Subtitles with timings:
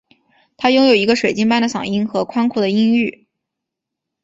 [0.57, 3.27] 她拥有一个水晶般的嗓音和宽阔的音域。